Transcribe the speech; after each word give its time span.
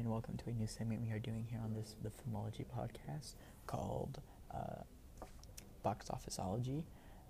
and 0.00 0.10
welcome 0.10 0.34
to 0.38 0.48
a 0.48 0.52
new 0.54 0.66
segment 0.66 1.02
we 1.02 1.10
are 1.10 1.18
doing 1.18 1.46
here 1.50 1.60
on 1.62 1.74
this 1.74 1.94
the 2.02 2.08
Filmology 2.08 2.64
podcast 2.74 3.34
called 3.66 4.18
uh, 4.50 4.82
Box 5.82 6.06
Officeology. 6.08 6.84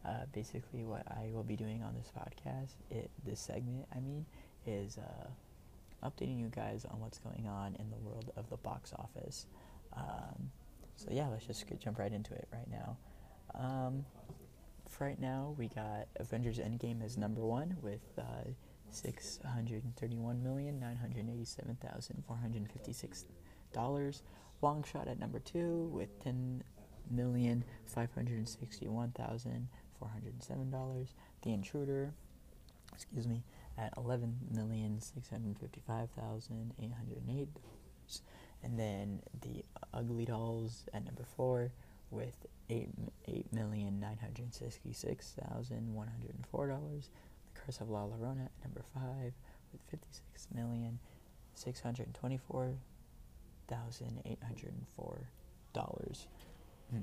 Uh, 0.06 0.26
basically, 0.32 0.84
what 0.84 1.02
I 1.10 1.30
will 1.32 1.42
be 1.42 1.56
doing 1.56 1.82
on 1.82 1.96
this 1.96 2.12
podcast, 2.16 2.74
it 2.88 3.10
this 3.26 3.40
segment, 3.40 3.86
I 3.92 3.98
mean, 3.98 4.24
is 4.68 4.98
uh, 4.98 6.08
updating 6.08 6.38
you 6.38 6.46
guys 6.46 6.86
on 6.88 7.00
what's 7.00 7.18
going 7.18 7.48
on 7.48 7.74
in 7.80 7.90
the 7.90 7.96
world 7.96 8.30
of 8.36 8.48
the 8.50 8.56
box 8.58 8.92
office. 8.96 9.46
Um, 9.96 10.52
so 10.94 11.08
yeah, 11.10 11.26
let's 11.26 11.46
just 11.46 11.66
get, 11.66 11.80
jump 11.80 11.98
right 11.98 12.12
into 12.12 12.34
it 12.34 12.46
right 12.52 12.70
now. 12.70 12.96
Um, 13.52 14.04
for 14.88 15.06
right 15.06 15.20
now, 15.20 15.56
we 15.58 15.66
got 15.66 16.06
Avengers 16.20 16.58
Endgame 16.58 17.04
as 17.04 17.18
number 17.18 17.40
one 17.40 17.78
with 17.82 18.16
uh, 18.16 18.48
six 18.90 19.38
hundred 19.44 19.82
thirty-one 19.96 20.42
million 20.42 20.78
nine 20.78 20.96
hundred 20.96 21.28
eighty-seven 21.28 21.76
thousand 21.80 22.22
four 22.26 22.36
hundred 22.36 22.70
fifty-six 22.72 23.24
dollars. 23.72 24.22
Long 24.62 24.84
shot 24.84 25.08
at 25.08 25.18
number 25.18 25.38
two 25.38 25.90
with 25.92 26.22
ten 26.22 26.62
million 27.10 27.64
five 27.86 28.12
hundred 28.14 28.48
sixty-one 28.48 29.12
thousand 29.12 29.68
four 29.98 30.08
hundred 30.08 30.42
seven 30.42 30.70
dollars. 30.70 31.14
The 31.42 31.52
Intruder, 31.52 32.12
excuse 32.92 33.26
me, 33.26 33.42
at 33.78 33.92
eleven 33.96 34.36
million 34.52 35.00
six 35.00 35.30
hundred 35.30 35.58
fifty-five 35.58 36.10
thousand 36.10 36.74
eight 36.82 36.92
hundred 36.92 37.22
eight 37.28 37.52
dollars. 37.54 38.22
And 38.62 38.78
then 38.78 39.22
the 39.40 39.64
Ugly 39.94 40.26
Dolls 40.26 40.84
at 40.92 41.04
number 41.04 41.24
four 41.36 41.72
with 42.10 42.34
eight 42.68 42.90
eight 43.26 43.50
million 43.52 43.98
nine 44.00 44.18
hundred 44.20 44.52
sixty-six 44.52 45.34
thousand 45.48 45.94
one 45.94 46.08
hundred 46.08 46.34
four 46.50 46.68
dollars. 46.68 47.08
Curse 47.64 47.80
of 47.80 47.90
La 47.90 48.04
Llorona 48.04 48.46
at 48.46 48.52
number 48.64 48.82
five 48.94 49.32
with 49.72 49.82
fifty-six 49.90 50.48
million 50.54 50.98
six 51.54 51.80
hundred 51.80 52.12
twenty-four 52.14 52.74
thousand 53.68 54.22
eight 54.24 54.42
hundred 54.42 54.72
four 54.96 55.28
dollars. 55.72 56.26
Hmm. 56.90 57.00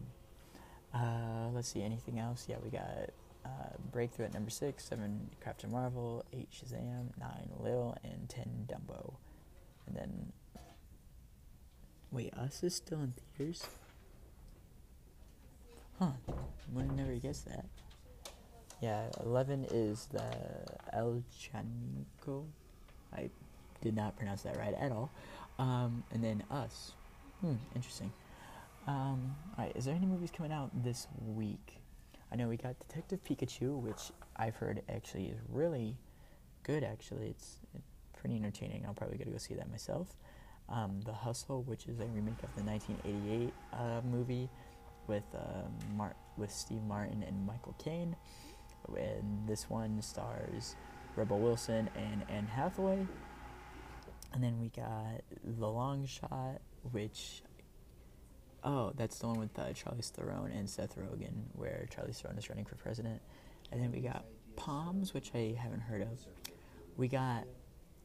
Uh, 0.94 1.50
let's 1.54 1.68
see, 1.68 1.84
anything 1.84 2.20
else? 2.20 2.48
Yeah, 2.50 2.56
we 2.64 2.70
got 2.70 3.12
uh, 3.46 3.76
Breakthrough 3.92 4.26
at 4.26 4.34
number 4.34 4.50
six, 4.50 4.84
seven 4.84 5.30
Captain 5.44 5.72
Marvel, 5.72 6.26
eight 6.34 6.50
Shazam, 6.52 7.18
nine 7.20 7.50
Lil, 7.60 7.96
and 8.04 8.28
ten 8.28 8.68
Dumbo. 8.68 9.14
And 9.86 9.96
then, 9.96 10.34
wait, 12.12 12.34
Us 12.34 12.64
is 12.64 12.76
still 12.76 13.02
in 13.02 13.14
theaters? 13.38 13.68
Huh? 16.00 16.12
Would 16.74 16.92
never 16.96 17.14
guess 17.14 17.42
that. 17.42 17.66
Yeah, 18.82 19.06
eleven 19.24 19.66
is 19.72 20.08
the 20.12 20.24
El 20.94 21.24
Chanico. 21.34 22.46
I 23.14 23.30
did 23.82 23.96
not 23.96 24.16
pronounce 24.18 24.44
that 24.44 24.58
right 24.58 24.74
at 24.80 24.92
all. 24.92 25.12
Um, 25.58 26.04
and 26.12 26.24
then 26.24 26.44
Us. 26.52 26.94
Hmm, 27.42 27.56
interesting. 27.76 28.12
Um, 28.88 29.36
alright, 29.58 29.76
is 29.76 29.86
there 29.86 29.96
any 29.96 30.06
movies 30.06 30.32
coming 30.36 30.52
out 30.52 30.72
this 30.84 31.08
week? 31.26 31.80
I 32.32 32.36
know 32.36 32.48
we 32.48 32.58
got 32.58 32.78
Detective 32.80 33.20
Pikachu, 33.24 33.80
which 33.82 34.12
I've 34.36 34.56
heard 34.56 34.82
actually 34.90 35.26
is 35.26 35.38
really 35.50 35.96
good. 36.64 36.84
Actually, 36.84 37.28
it's, 37.30 37.58
it's 37.74 37.88
pretty 38.20 38.36
entertaining. 38.36 38.86
I'm 38.88 38.94
probably 38.94 39.18
gonna 39.18 39.32
go 39.32 39.38
see 39.38 39.56
that 39.56 39.70
myself. 39.70 40.16
Um, 40.70 41.00
the 41.06 41.14
Hustle, 41.14 41.64
which 41.64 41.88
is 41.88 42.00
a 42.00 42.06
remake 42.06 42.44
of 42.44 42.54
the 42.56 42.64
1988 42.64 43.54
uh, 43.74 44.02
movie 44.10 44.50
with 45.08 45.24
uh, 45.34 45.68
Mar- 45.96 46.16
with 46.38 46.52
Steve 46.52 46.84
Martin 46.84 47.24
and 47.26 47.46
Michael 47.46 47.76
Caine. 47.84 48.16
And 48.96 49.48
this 49.48 49.70
one 49.70 50.02
stars 50.02 50.76
Rebel 51.16 51.40
Wilson 51.40 51.90
and 51.96 52.24
Anne 52.30 52.48
Hathaway. 52.48 53.06
And 54.34 54.44
then 54.44 54.60
we 54.60 54.70
got 54.70 55.22
The 55.44 55.68
Long 55.68 56.06
Shot, 56.06 56.62
which 56.92 57.42
oh, 58.64 58.92
that's 58.96 59.18
the 59.20 59.28
one 59.28 59.40
with 59.40 59.58
uh, 59.58 59.68
Charlize 59.68 60.12
Theron 60.12 60.52
and 60.52 60.70
Seth 60.70 60.96
Rogen, 60.98 61.34
where 61.54 61.88
Charlize 61.90 62.22
Theron 62.22 62.38
is 62.38 62.50
running 62.50 62.66
for 62.66 62.76
president. 62.76 63.22
And 63.72 63.82
then 63.82 63.92
we 63.92 64.00
got 64.00 64.26
Poms, 64.56 65.14
which 65.14 65.32
I 65.34 65.56
haven't 65.58 65.82
heard 65.82 66.02
of. 66.02 66.20
We 66.98 67.08
got 67.08 67.46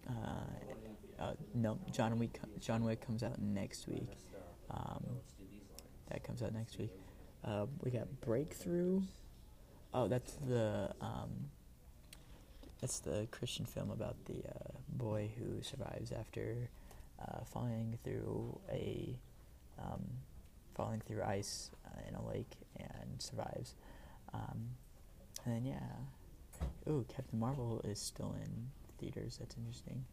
uh, 0.09 1.23
uh, 1.23 1.33
no 1.55 1.79
John 1.91 2.19
Wick. 2.19 2.39
John 2.61 2.85
Wick 2.85 3.05
comes 3.05 3.23
out 3.23 3.41
next 3.41 3.89
week. 3.89 4.09
Um, 4.71 5.05
that 6.11 6.23
comes 6.25 6.43
out 6.43 6.53
next 6.53 6.79
week. 6.79 6.91
Uh, 7.45 7.67
we 7.83 7.91
got 7.91 8.09
Breakthrough. 8.21 9.03
Oh, 9.95 10.09
that's 10.09 10.33
the 10.49 10.95
um, 11.01 11.51
that's 12.81 12.99
the 13.01 13.29
Christian 13.31 13.67
film 13.67 13.91
about 13.91 14.17
the 14.25 14.39
uh, 14.49 14.73
boy 14.89 15.31
who 15.39 15.63
survives 15.63 16.13
after 16.13 16.69
uh, 17.21 17.45
falling 17.45 17.99
through 18.03 18.59
a 18.71 19.19
um, 19.79 20.03
falling 20.75 21.01
through 21.07 21.23
ice 21.23 21.71
uh, 21.87 22.09
in 22.09 22.15
a 22.15 22.27
lake 22.27 22.53
and 22.79 23.21
survives. 23.21 23.75
Um, 24.33 24.71
and 25.45 25.55
then 25.55 25.65
yeah, 25.67 26.91
ooh, 26.91 27.05
Captain 27.15 27.39
Marvel 27.39 27.81
is 27.85 27.99
still 27.99 28.35
in 28.43 28.69
theaters. 28.99 29.37
That's 29.39 29.57
interesting. 29.57 30.05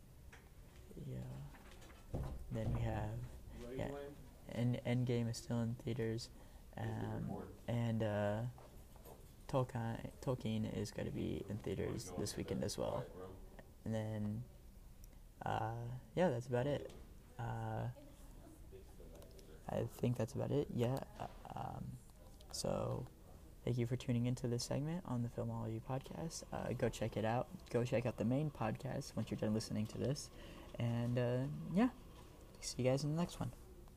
Yeah. 1.09 2.19
Then 2.51 2.73
we 2.73 2.81
have 2.81 3.77
yeah, 3.77 3.87
End 4.53 4.79
Endgame 4.85 5.29
is 5.29 5.37
still 5.37 5.61
in 5.61 5.75
theaters, 5.85 6.29
um, 6.77 7.29
and 7.67 8.03
uh, 8.03 8.37
Tolkien 9.49 10.77
is 10.77 10.91
going 10.91 11.07
to 11.07 11.13
be 11.13 11.43
in 11.49 11.57
theaters 11.57 12.11
this 12.17 12.37
weekend 12.37 12.63
as 12.63 12.77
well. 12.77 13.03
And 13.85 13.93
then 13.93 14.43
uh, 15.45 15.71
yeah, 16.15 16.29
that's 16.29 16.47
about 16.47 16.67
it. 16.67 16.91
Uh, 17.39 17.87
I 19.69 19.83
think 19.97 20.17
that's 20.17 20.33
about 20.33 20.51
it. 20.51 20.67
Yeah. 20.73 20.97
Um, 21.55 21.83
so, 22.51 23.05
thank 23.63 23.77
you 23.77 23.85
for 23.85 23.95
tuning 23.95 24.25
into 24.25 24.47
this 24.47 24.63
segment 24.63 25.03
on 25.07 25.21
the 25.21 25.29
Filmology 25.29 25.81
podcast. 25.89 26.43
Uh, 26.51 26.73
go 26.77 26.89
check 26.89 27.17
it 27.17 27.25
out. 27.25 27.47
Go 27.69 27.83
check 27.83 28.05
out 28.05 28.17
the 28.17 28.25
main 28.25 28.49
podcast 28.49 29.15
once 29.15 29.29
you're 29.29 29.39
done 29.39 29.53
listening 29.53 29.85
to 29.87 29.97
this. 29.97 30.29
And 30.79 31.17
uh, 31.17 31.37
yeah, 31.73 31.89
see 32.61 32.83
you 32.83 32.89
guys 32.89 33.03
in 33.03 33.15
the 33.15 33.17
next 33.17 33.39
one. 33.39 33.51